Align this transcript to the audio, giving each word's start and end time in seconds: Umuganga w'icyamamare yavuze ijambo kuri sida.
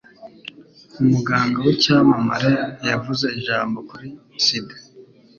Umuganga 1.01 1.57
w'icyamamare 1.65 2.53
yavuze 2.89 3.25
ijambo 3.39 3.77
kuri 3.89 4.07
sida. 4.45 4.75